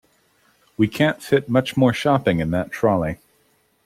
We 0.77 0.87
can’t 0.87 1.21
fit 1.21 1.47
much 1.47 1.77
more 1.77 1.93
shopping 1.93 2.39
in 2.39 2.49
that 2.49 2.71
trolley 2.71 3.19